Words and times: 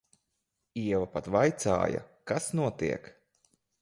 Ieva 0.83 1.09
pat 1.17 1.29
vaicāja, 1.35 2.01
kas 2.33 2.49
notiek. 2.61 3.11